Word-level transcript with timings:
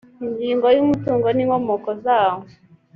ingingo 0.25 0.65
ya 0.73 0.79
umutungo 0.85 1.27
n 1.31 1.39
inkomoko 1.43 1.89
zawo 2.03 2.41